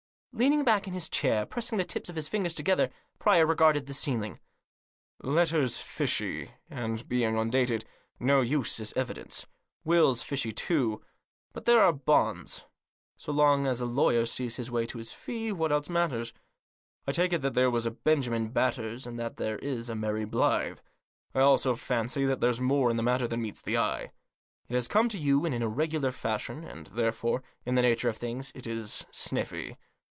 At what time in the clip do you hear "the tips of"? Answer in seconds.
1.77-2.15